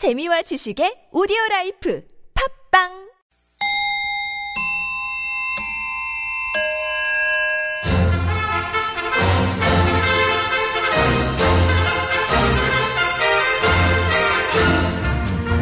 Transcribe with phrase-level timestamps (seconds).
[0.00, 2.88] 재미와 지식의 오디오 라이프 팟빵!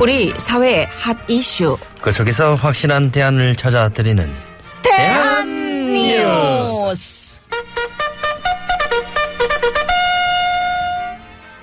[0.01, 1.77] 우리 사회의 핫 이슈.
[2.00, 4.32] 그 속에서 확실한 대안을 찾아 드리는
[4.85, 7.41] 대안 뉴스.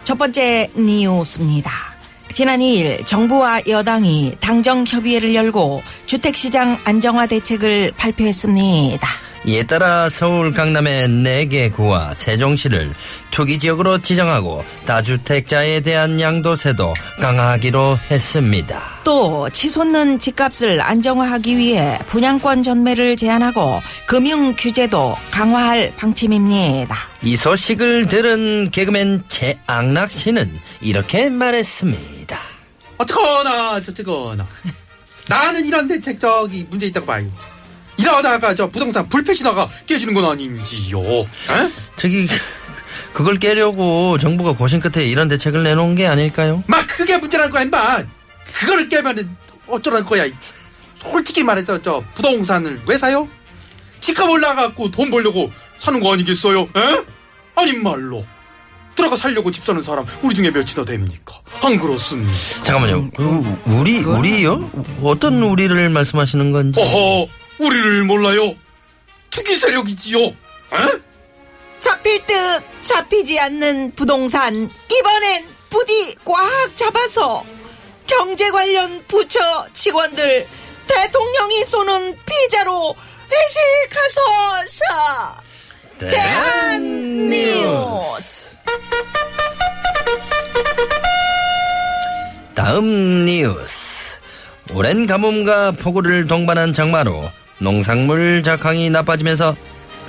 [0.03, 1.94] 첫 번째 뉴스입니다.
[2.35, 9.07] 지난 2일 정부와 여당이 당정 협의회를 열고 주택시장 안정화 대책을 발표했습니다.
[9.45, 12.93] 이에 따라 서울 강남의 4개 구와 세종시를
[13.31, 18.83] 투기지역으로 지정하고 다주택자에 대한 양도세도 강화하기로 했습니다.
[19.05, 26.97] 또 치솟는 집값을 안정화하기 위해 분양권 전매를 제한하고 금융 규제도 강화할 방침입니다.
[27.21, 32.14] 이 소식을 들은 개그맨 최악락 씨는 이렇게 말했습니다.
[32.97, 34.45] 어쩌거나 저쩌거나
[35.27, 37.27] 나는 이런 대책 저기 문제 있다고 봐요.
[37.97, 40.99] 이러다가 저 부동산 불패시다가 깨지는 건 아닌지요.
[41.01, 41.25] 에?
[41.95, 42.27] 저기
[43.13, 46.63] 그걸 깨려고 정부가 고심 끝에 이런 대책을 내놓은 게 아닐까요?
[46.67, 48.03] 막 그게 문제라는 거야 임마.
[48.53, 49.35] 그거를 깨면은
[49.67, 50.25] 어쩌라는 거야.
[50.97, 53.27] 솔직히 말해서 저 부동산을 왜 사요?
[53.99, 56.61] 집값 올라가고 돈 벌려고 사는 거 아니겠어요?
[56.61, 57.03] 에?
[57.55, 58.25] 아니 말로
[58.95, 61.39] 들어가 살려고 집 사는 사람 우리 중에 몇이나 됩니까?
[61.61, 62.33] 안 그렇습니까?
[62.63, 63.09] 잠깐만요.
[63.15, 64.69] 그 우리 우리요?
[65.03, 66.79] 어떤 우리를 말씀하시는 건지?
[66.79, 67.27] 어허
[67.59, 68.55] 우리를 몰라요?
[69.29, 70.19] 투기 세력이지요.
[70.19, 70.33] 에?
[71.81, 72.35] 잡힐 듯
[72.81, 77.43] 잡히지 않는 부동산 이번엔 부디 꽉 잡아서
[78.07, 79.39] 경제 관련 부처
[79.73, 80.47] 직원들
[80.87, 82.95] 대통령이 쏘는 피자로
[83.29, 84.21] 회식하소
[84.67, 85.35] 사
[85.97, 88.44] 대한 뉴스
[92.65, 94.17] 다음 뉴스.
[94.73, 99.55] 오랜 가뭄과 폭우를 동반한 장마로 농산물 작황이 나빠지면서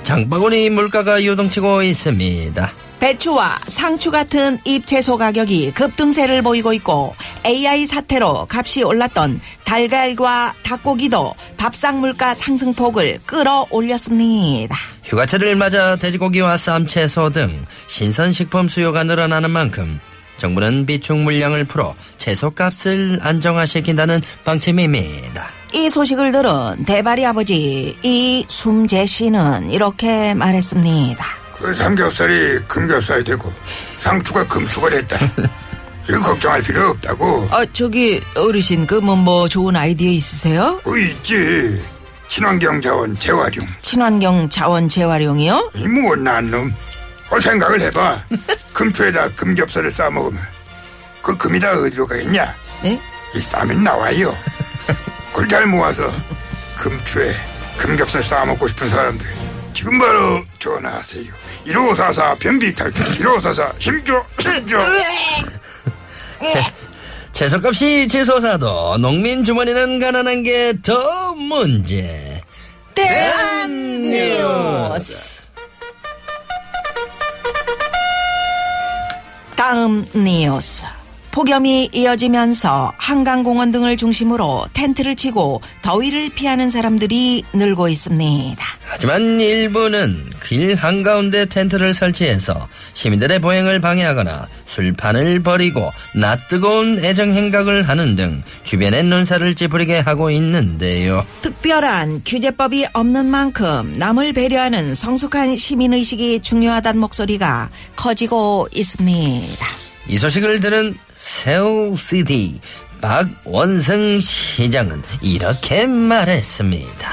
[0.01, 2.73] 장바구니 물가가 요동치고 있습니다.
[2.99, 7.13] 배추와 상추 같은 잎 채소 가격이 급등세를 보이고 있고
[7.45, 14.75] AI 사태로 값이 올랐던 달걀과 닭고기도 밥상 물가 상승폭을 끌어올렸습니다.
[15.03, 19.99] 휴가철을 맞아 돼지고기와 쌈채소 등 신선식품 수요가 늘어나는 만큼
[20.37, 25.47] 정부는 비축 물량을 풀어 채소값을 안정화시킨다는 방침입니다.
[25.73, 31.25] 이 소식을 들은 대발이 아버지 이숨재 씨는 이렇게 말했습니다.
[31.59, 33.51] 그 삼겹살이 금겹살이 되고
[33.97, 35.17] 상추가 금추가 됐다.
[36.07, 37.47] 이거 걱정할 필요 없다고.
[37.51, 40.79] 아 저기 어르신 그 뭐 뭐 좋은 아이디어 있으세요?
[40.85, 41.81] 뭐 있지.
[42.29, 43.65] 친환경 자원 재활용.
[43.81, 45.71] 친환경 자원 재활용이요?
[45.75, 46.73] 이 못난 놈.
[47.29, 48.23] 어, 생각을 해봐.
[48.73, 50.41] 금초에다 금겹살을 싸먹으면
[51.21, 52.55] 그 금이 다 어디로 가겠냐?
[52.83, 52.99] 네?
[53.35, 54.35] 이 싸면 나와요.
[55.31, 56.11] 그걸 잘 모아서
[56.77, 57.35] 금초에
[57.77, 59.25] 금겹살 싸먹고 싶은 사람들
[59.73, 61.25] 지금 바로 전화하세요.
[61.65, 64.77] 1544 변비 탈출 1544 힘줘 힘줘
[67.33, 72.41] 채소값이 치솟아도 농민 주머니는 가난한 게 더 문제.
[72.95, 75.36] 대한 뉴스
[79.57, 80.85] 다음 뉴스
[81.37, 88.65] 폭염이 이어지면서 한강공원 등을 중심으로 텐트를 치고 더위를 피하는 사람들이 늘고 있습니다.
[88.83, 98.15] 하지만 일부는 길 한가운데 텐트를 설치해서 시민들의 보행을 방해하거나 술판을 버리고 낯뜨거운 애정 행각을 하는
[98.15, 101.23] 등 주변의 눈살을 찌푸리게 하고 있는데요.
[101.43, 109.67] 특별한 규제법이 없는 만큼 남을 배려하는 성숙한 시민의식이 중요하다는 목소리가 커지고 있습니다.
[110.09, 112.61] 이 소식을 들은 세울시티
[113.01, 117.11] 박원승 시장은 이렇게 말했습니다.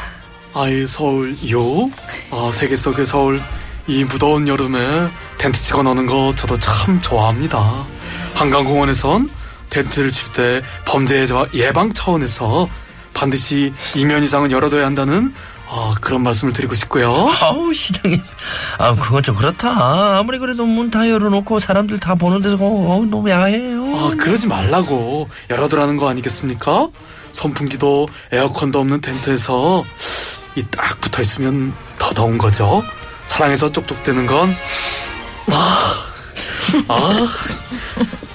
[0.54, 1.90] 아이 서울요?
[2.30, 3.40] 아 세계 속의 서울
[3.86, 7.84] 이 무더운 여름에 텐트 치고 노는 거 저도 참 좋아합니다.
[8.34, 9.30] 한강공원에선
[9.70, 12.68] 텐트를 칠 때 범죄 예방 차원에서
[13.14, 15.32] 반드시 2면 이상은 열어둬야 한다는
[15.76, 17.12] 아, 그런 말씀을 드리고 싶고요.
[17.40, 18.22] 아우 시장님,
[18.78, 20.18] 아 그건 좀 그렇다.
[20.18, 23.82] 아무리 그래도 문 다 열어놓고 사람들 다 보는 데서 어우, 너무 야해요.
[23.96, 26.88] 아 그러지 말라고 열어두라는 거 아니겠습니까?
[27.32, 29.84] 선풍기도 에어컨도 없는 텐트에서
[30.56, 32.84] 이 딱 붙어 있으면 더 더운 거죠.
[33.26, 34.54] 사랑해서 쪽쪽대는 건
[35.50, 35.94] 아,
[36.86, 37.26] 아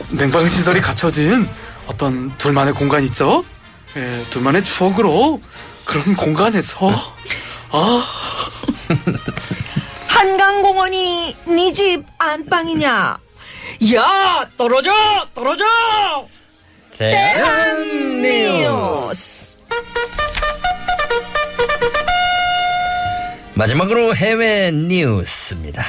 [0.09, 1.47] 냉방 시설이 갖춰진
[1.87, 3.45] 어떤 둘만의 공간 있죠?
[3.95, 5.41] 예, 둘만의 추억으로
[5.89, 6.89] 그런 공간에서
[7.71, 8.03] 아
[10.07, 13.17] 한강공원이 네 집 안방이냐?
[13.95, 14.91] 야 떨어져
[15.33, 15.65] 떨어져
[18.21, 19.59] 뉴스.
[23.55, 25.83] 마지막으로 해외 뉴스입니다.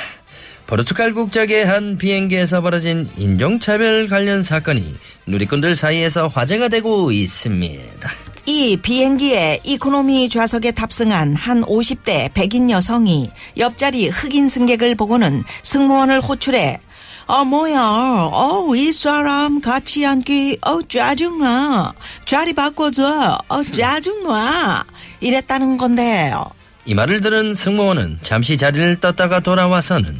[0.66, 4.94] 포르투갈 국적의 한 비행기에서 벌어진 인종차별 관련 사건이
[5.26, 8.10] 누리꾼들 사이에서 화제가 되고 있습니다.
[8.46, 16.80] 이 비행기에 이코노미 좌석에 탑승한 한 50대 백인 여성이 옆자리 흑인 승객을 보고는 승무원을 호출해
[17.26, 18.30] 어 뭐야?
[18.32, 21.92] 어이 사람 같이 앉기 어 짜증나.
[22.24, 23.38] 자리 바꿔줘.
[23.48, 24.84] 어 짜증나.
[25.20, 26.50] 이랬다는 건데요.
[26.86, 30.18] 이 말을 들은 승무원은 잠시 자리를 떴다가 돌아와서는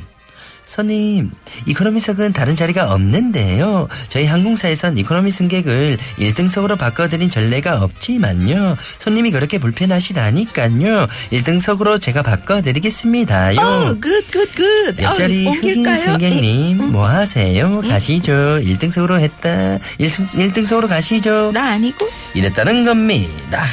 [0.70, 1.32] 손님,
[1.66, 3.88] 이코노미석은 다른 자리가 없는데요.
[4.08, 8.76] 저희 항공사에선 이코노미 승객을 1등석으로 바꿔드린 전례가 없지만요.
[9.00, 11.08] 손님이 그렇게 불편하시다니까요.
[11.32, 13.58] 1등석으로 제가 바꿔드리겠습니다요.
[13.60, 17.80] 어 good good good 옆자리 흑인 승객님, 뭐 하세요?
[17.80, 18.60] 가시죠.
[18.62, 19.78] 1등석으로 했다.
[19.98, 21.50] 1등, 석으로 가시죠.
[21.52, 23.64] 나 아니고 이랬다는 겁니다.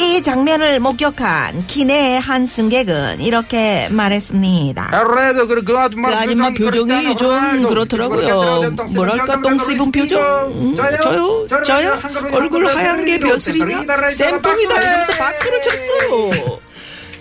[0.00, 5.04] 이 장면을 목격한 기내의 한 승객은 이렇게 말했습니다.
[5.04, 8.76] 그래도 그, 그 아줌마 그 아줌마 표정이 좀 그렇더라고요.
[8.94, 10.20] 뭐랄까 똥 씹은 표정.
[10.54, 11.46] 음, 저요?
[11.64, 12.00] 저요?
[12.32, 13.84] 얼굴 하얀 게 벼슬이냐?
[14.10, 16.58] 쌤통이다 이러면서 박수를 쳤어요.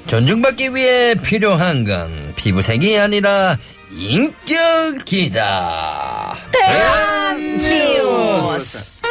[0.08, 3.58] 존중받기 위해 필요한 건 피부색이 아니라
[3.92, 5.38] 인격이다.
[6.52, 9.02] 대한 뉴스.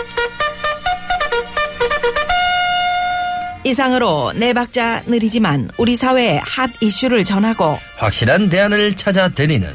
[3.69, 9.75] 이상으로 네 박자 느리지만 우리 사회의 핫 이슈를 전하고 확실한 대안을 찾아 드리는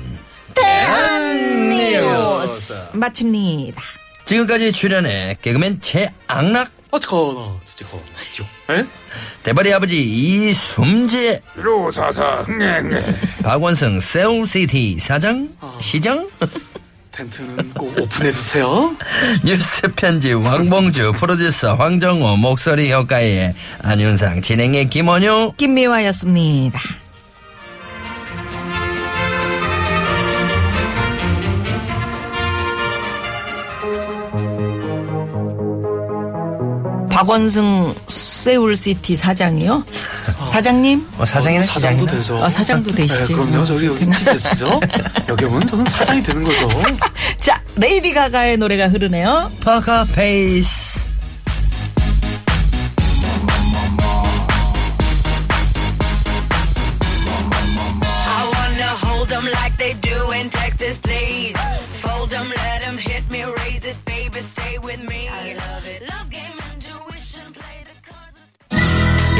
[0.55, 2.87] 대한 뉴스.
[2.93, 3.81] 마칩니다.
[4.25, 6.71] 지금까지 출연해 개그맨 최악락.
[8.33, 8.83] 죠 에?
[9.43, 11.41] 대발이 아버지 이숨재.
[11.55, 13.03] 1544 흥행해.
[13.43, 15.49] 박원승 세울시티 사장
[15.81, 16.27] 시장
[17.13, 18.95] 텐트는 꼭 오픈해두세요.
[19.45, 26.79] 뉴스 편집 황봉주 프로듀서 황정호 목소리 효과의 안윤상 진행의 김원효 김미화였습니다.
[37.09, 39.85] 박원순 Seoul City 사장이요?
[40.53, 41.07] 사장님?
[41.17, 42.43] 어, 사장이나 사장도 시장이나 되죠.
[42.43, 43.23] 아, 사장도 되시지.
[43.23, 43.65] 네, 그럼요.
[43.65, 44.79] 저기 여기 TBS죠.
[45.27, 46.69] 여기 오면 저는 사장이 되는 거죠.
[47.39, 49.51] 자, 레이디 가가의 노래가 흐르네요.
[49.61, 51.01] Poker Face.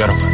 [0.00, 0.33] 여러분,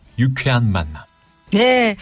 [0.17, 1.10] 유쾌한 만남.
[1.53, 1.95] 네.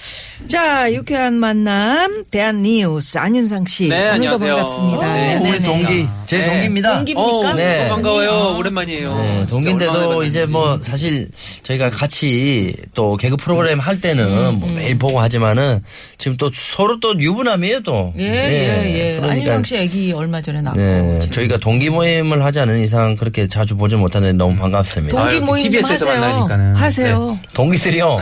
[0.48, 3.88] 자, 유쾌한 만남, 대한 뉴스, 안윤상 씨.
[3.90, 4.56] 네, 오늘도 안녕하세요.
[4.56, 5.14] 반갑습니다.
[5.14, 5.50] 네, 네네네.
[5.50, 6.44] 우리 동기 제 네.
[6.46, 7.22] 동기입니다 동기입니까?
[7.50, 7.84] 어, 네.
[7.84, 7.90] 네.
[7.90, 8.56] 반가워요.
[8.58, 9.16] 오랜만이에요.
[9.16, 10.46] 네, 동기인데도 이제.
[10.46, 11.30] 뭐 사실
[11.64, 15.84] 저희가 같이 또 개그 프로그램 할 때는 음, 뭐 매일 보고 하지만은
[16.18, 18.14] 지금 또 서로 또 유부남이에요 또.
[18.18, 19.14] 예, 예, 예.
[19.20, 20.78] 그러니까 안윤상 씨 애기 얼마 전에 낳고.
[20.80, 21.20] 네.
[21.32, 25.20] 저희가 동기 모임을 하지 않은 이상 그렇게 자주 보지 못하는데 너무 반갑습니다.
[25.20, 26.22] 동기 모임 좀 TBS 에서 하세요.
[26.22, 26.76] 만나니까는.
[26.76, 27.40] 하세요.
[27.54, 28.20] 동기들이요.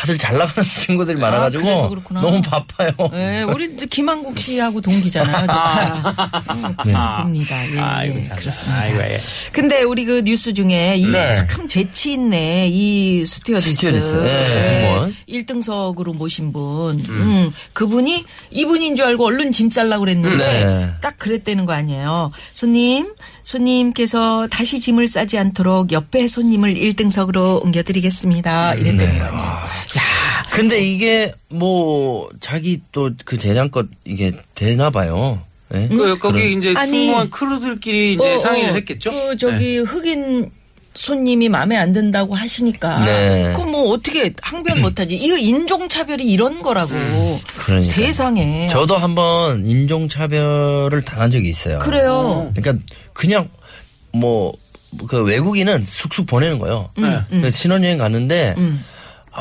[0.00, 2.22] 다들 잘 나가는 친구들이 많아가지고 그래서 그렇구나.
[2.22, 2.90] 너무 바빠요.
[3.12, 5.46] 네, 우리 김한국 씨하고 동기잖아요.
[6.86, 7.70] 음, 봅니다.
[7.70, 8.36] 예, 아이고, 예, 참.
[8.38, 8.80] 그렇습니다.
[8.80, 9.18] 아이고, 예.
[9.52, 11.34] 근데 우리 그 뉴스 중에 이 네.
[11.34, 12.68] 참 재치 있네.
[12.72, 13.74] 이 스튜어디스.
[13.74, 15.14] 스튜어디스, 네, 승무원.
[15.28, 17.04] 1등석으로 모신 분.
[17.06, 17.52] 음.
[17.74, 20.90] 그분이 이분인 줄 알고 얼른 짐 싸려고 그랬는데 네.
[21.02, 22.32] 딱 그랬다는 거 아니에요.
[22.54, 28.74] 손님, 손님께서 다시 짐을 싸지 않도록 옆에 손님을 1등석으로 옮겨드리겠습니다.
[28.76, 29.69] 이랬다는 거 아니에요.
[30.60, 35.40] 근데 이게 뭐 자기 또 그 재량껏 이게 되나 봐요.
[35.74, 35.88] 예?
[35.88, 36.90] 그, 거기 이제 아니.
[37.06, 39.10] 승무원 크루들끼리 이제 어, 상의를 어, 했겠죠?
[39.12, 40.50] 그 저기 흑인
[40.94, 43.52] 손님이 마음에 안 든다고 하시니까 네.
[43.54, 45.14] 그럼 뭐 어떻게 항변 못하지?
[45.14, 46.92] 이거 인종차별이 이런 거라고
[47.56, 47.82] 그러니까.
[47.82, 51.78] 세상에 저도 한번 인종차별을 당한 적이 있어요.
[51.78, 52.50] 그래요.
[52.54, 53.48] 그러니까 그냥
[54.12, 54.52] 뭐
[55.06, 56.90] 그 외국인은 쑥쑥 보내는 거예요.
[56.98, 58.78] 음, 그래서 신혼여행 갔는데 아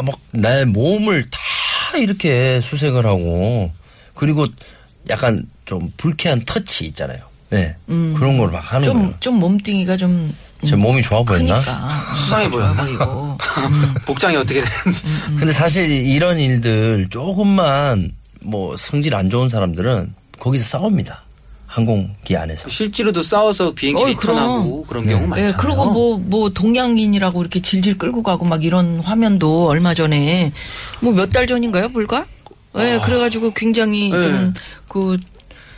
[0.01, 3.71] 막 나의 몸을 다 이렇게 수색을 하고
[4.15, 4.47] 그리고
[5.09, 7.19] 약간 좀 불쾌한 터치 있잖아요.
[7.49, 7.75] 네.
[7.87, 8.91] 그런 걸 막 하는 음.
[8.93, 9.13] 좀, 거예요.
[9.19, 10.35] 좀 몸뚱이가 좀.
[10.65, 11.55] 제 몸이 좋아 보였나?
[11.59, 11.89] 크니까.
[12.15, 12.49] 수상해?
[12.49, 13.37] 보이고.
[14.05, 15.03] 복장이 어떻게 되는지.
[15.37, 21.23] 근데 사실 이런 일들 조금만 뭐 성질 안 좋은 사람들은 거기서 싸웁니다.
[21.69, 22.67] 항공기 안에서.
[22.67, 25.11] 실제로도 싸워서 비행기 어이, 리턴하고 그런 네.
[25.11, 25.57] 경우 예, 많잖아요.
[25.59, 30.51] 그리고 뭐, 뭐, 동양인이라고 이렇게 질질 끌고 가고 막 이런 화면도 얼마 전에,
[30.99, 32.25] 뭐 몇 달 전인가요, 불과?
[32.79, 34.19] 예, 그래가지고 굉장히 네.
[34.21, 34.53] 좀,
[34.87, 35.17] 그,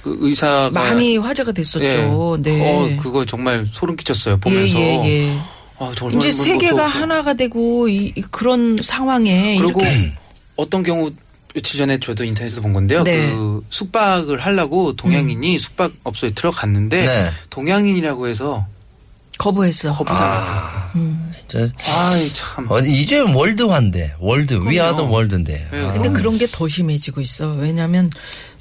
[0.01, 1.83] 그 의사가 많이 화제가 됐었죠.
[1.83, 2.41] 예.
[2.41, 2.73] 네.
[2.97, 4.35] 어, 그거 정말 소름 끼쳤어요.
[4.35, 4.79] 예, 보면서.
[4.79, 5.37] 예, 예.
[5.77, 9.57] 아, 정말 이제 뭐 세계가 또- 하나가 되고, 이, 이 그런 상황에.
[9.57, 10.13] 그리고 이렇게
[10.55, 11.11] 어떤 경우
[11.53, 13.03] 며칠 전에 저도 인터넷에서 본 건데요.
[13.03, 13.27] 네.
[13.31, 17.29] 그 숙박을 하려고 동양인이 숙박업소에 들어갔는데 네.
[17.49, 18.65] 동양인이라고 해서
[19.37, 19.91] 거부했어.
[19.91, 20.91] 거부당했다.
[21.47, 22.67] 진짜 아이 참.
[22.69, 25.67] 어, 이제 월드화인데 월드 위아더 월드인데.
[25.71, 25.81] 네.
[25.81, 27.53] 아, 근데 그런 게 더 심해지고 있어.
[27.53, 28.11] 왜냐면,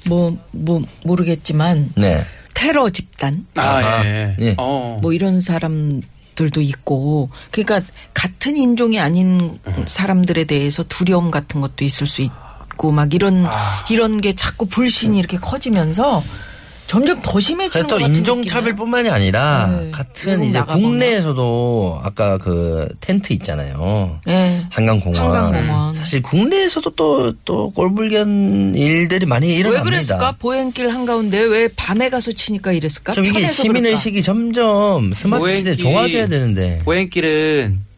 [0.07, 2.23] 뭐, 뭐, 모르겠지만, 네.
[2.53, 4.03] 테러 집단, 아.
[4.05, 4.35] 예.
[4.39, 4.55] 예.
[4.57, 4.97] 어.
[5.01, 6.01] 뭐 이런 사람
[6.35, 7.81] 들도 있고, 그러니까
[8.13, 12.31] 같은 인종이 아닌 사람들에 대해서 두려움 같은 것도 있을 수 있
[12.81, 13.85] 고, 막 이런, 아.
[13.91, 16.23] 이런 게 자꾸 불신이 이렇게 커지면서
[16.87, 19.91] 점점 더 심해지는 또것 같은 인종차별뿐만이 아니라 네.
[19.91, 20.89] 같은 이제 나가보면.
[20.89, 24.19] 국내에서도 아까 그 텐트 있잖아요.
[24.25, 24.65] 네.
[24.71, 25.23] 한강공원.
[25.23, 25.93] 한강공원.
[25.93, 29.83] 사실 국내에서도 또, 또 꼴불견 일들이 많이 왜 일어납니다.
[29.83, 30.31] 그랬을까?
[30.39, 33.13] 보행길 한가운데 왜 밤에 가서 치니까 이랬을까?
[33.13, 36.81] 좀 이게 시민의식이 점점 스마트 시대 좋아져야 되는데.
[36.83, 37.90] 보행길은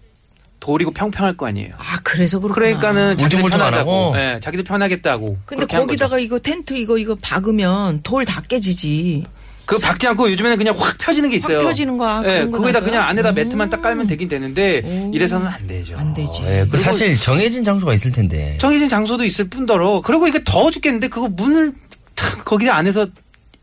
[0.63, 1.73] 돌이고 평평할 거 아니에요.
[1.77, 2.55] 아, 그래서 그렇구나.
[2.55, 4.13] 그러니까는 자기들 편하다고.
[4.15, 5.37] 예, 자기들 편하겠다고.
[5.45, 6.17] 근데 거기다가.
[6.19, 9.25] 이거 텐트 이거 이거 박으면 돌 다 깨지지.
[9.65, 11.57] 그거 박지 않고 요즘에는 그냥 확 펴지는 게 있어요.
[11.59, 12.79] 확 펴지는 거, 아, 예, 거 거기다?
[12.81, 13.35] 그냥 안에다 음.
[13.35, 15.11] 매트만 딱 깔면 되긴 되는데 오.
[15.13, 15.97] 이래서는 안 되죠.
[15.97, 16.43] 안 되지.
[16.43, 18.57] 예, 그리고 사실 정해진 장소가 있을 텐데.
[18.61, 21.73] 정해진 장소도 있을 뿐더러 그리고 이게 더워 죽겠는데 그거 문을
[22.15, 23.07] 탁 거기 안에서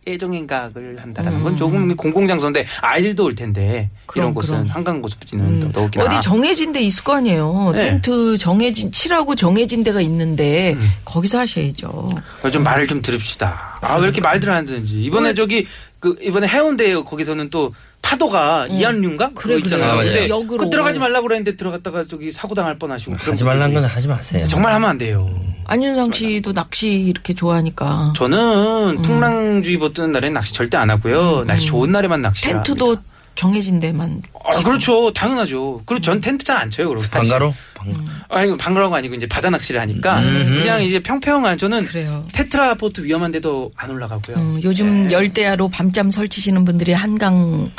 [0.07, 3.97] 애정 행각을 한다라는 건 조금 공공장소인데 아이들도 올 텐데 음.
[4.07, 4.69] 그럼, 이런 곳은 그럼.
[4.69, 5.61] 한강 고수부지는 음.
[5.61, 7.73] 더 더욱이나 어디 정해진 데 있을 거 아니에요.
[7.75, 7.81] 네.
[7.81, 10.89] 텐트 정해진 치라고 정해진 데가 있는데 음.
[11.05, 12.11] 거기서 하셔야죠.
[12.51, 13.79] 좀 말을 좀 들읍시다.
[13.83, 15.35] 아 왜 이렇게 말들 안 듣는지 이번에 왜?
[15.35, 15.67] 저기
[15.99, 19.35] 그 이번에 해운대 거기서는 또 파도가 이한류인가 음.
[19.35, 19.97] 그래, 그거 있잖아요.
[19.99, 20.05] 그래.
[20.13, 20.65] 근데 역으로.
[20.65, 24.47] 그 들어가지 말라고 그랬는데 들어갔다가 저기 사고 당할 뻔하시고 그런 하지 말란 건 하지 마세요.
[24.47, 25.29] 정말 하면 안 돼요.
[25.67, 31.45] 안윤상 씨도 낚시 이렇게 좋아하니까 저는 풍랑주의보 뜨는 날엔 낚시 절대 안 하고요.
[31.47, 32.49] 날씨 좋은 날에만 낚시.
[32.49, 32.55] 음.
[32.55, 32.97] 텐트도
[33.35, 34.23] 정해진 데만.
[34.45, 35.13] 아, 그렇죠.
[35.13, 35.83] 당연하죠.
[35.87, 37.07] 그리고 전 텐트 잘 안 쳐요, 그러고.
[37.11, 37.55] 방가로?
[37.75, 37.95] 방...
[38.29, 40.57] 아니, 방가로가 아니고 이제 바다 낚시를 하니까 음.
[40.59, 42.27] 그냥 이제 평평한 저는 그래요.
[42.33, 44.37] 테트라포트 위험한 데도 안 올라가고요.
[44.37, 45.13] 음, 요즘 네.
[45.13, 47.71] 열대야로 밤잠 설치시는 분들이 한강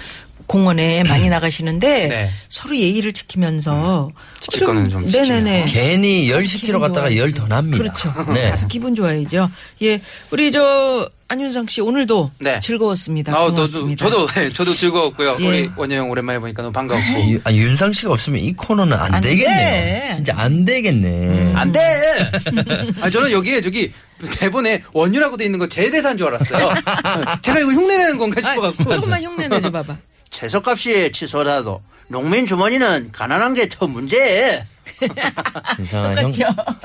[0.51, 2.29] 공원에 많이 나가시는데 네.
[2.49, 5.65] 서로 예의를 지키면서 지킬 거는 좀 네네네.
[5.69, 7.15] 괜히 열 가서 10km 기분 갔다가.
[7.15, 7.77] 열 더 납니다.
[7.77, 8.13] 그렇죠.
[8.33, 8.49] 네.
[8.49, 9.49] 가서 기분 좋아야죠.
[9.83, 12.59] 예, 우리 저 안윤상 씨 오늘도 네.
[12.59, 13.31] 즐거웠습니다.
[13.31, 14.05] 아, 저도, 고맙습니다.
[14.09, 15.37] 저도, 네, 저도 즐거웠고요.
[15.39, 15.47] 예.
[15.47, 17.31] 우리 원효영 오랜만에 보니까 너무 반가웠고.
[17.31, 20.01] 유- 아, 윤상 씨가 없으면 이 코너는 안, 안 되겠네요.
[20.09, 20.11] 돼.
[20.15, 21.53] 진짜 안 되겠네.
[21.55, 21.79] 안 돼!
[22.99, 23.93] 아, 저는 여기에 저기
[24.39, 26.69] 대본에 원유라고 돼 있는 거 제 대사인 줄 알았어요.
[27.41, 28.93] 제가 이거 흉내내는 건가 아, 싶어갖고.
[28.95, 29.95] 조금만 흉내 내줘 봐봐.
[30.31, 34.65] 채소값이 치솟아도 농민 주머니는 가난한 게 더 문제.
[35.79, 36.31] 윤상아, 형,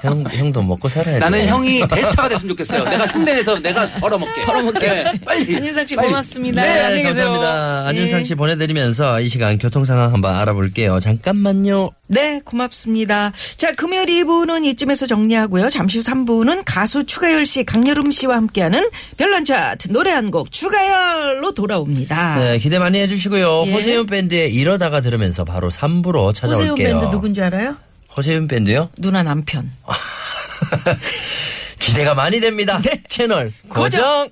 [0.03, 1.21] 형, 형도 먹고 살아야 돼.
[1.21, 2.85] 나는 형이 베스트가 됐으면 좋겠어요.
[2.85, 4.43] 내가 흉내내서 내가 벌어먹게.
[4.43, 5.05] 벌어먹게.
[5.25, 5.57] 빨리.
[5.57, 6.09] 안윤상 씨 빨리.
[6.09, 6.63] 고맙습니다.
[6.63, 7.25] 네, 네, 안녕히 계세요.
[7.33, 7.89] 감사합니다.
[7.89, 8.25] 안윤상 예.
[8.25, 11.01] 씨 보내드리면서 이 시간 교통 상황 한번 알아볼게요.
[11.01, 11.91] 잠깐만요.
[12.09, 13.33] 네, 고맙습니다.
[13.57, 15.71] 자, 금요일 2부는 이쯤에서 정리하고요.
[15.71, 21.53] 잠시 후 3부는 가수 추가열 씨, 강여름 씨와 함께하는 별난 차트 노래 한 곡 추가열로
[21.53, 22.37] 돌아옵니다.
[22.37, 23.65] 네, 기대 많이 해주시고요.
[23.67, 23.73] 예.
[23.73, 26.73] 호세윤 밴드의 이러다가 들으면서 바로 3부로 찾아올게요.
[26.73, 27.77] 호세훈 밴드 누군지 알아요?
[28.17, 28.91] 호세윤 밴드요?
[28.97, 29.71] 누나 남편.
[31.79, 32.81] 기대가 많이 됩니다.
[33.09, 34.31] 채널 고정.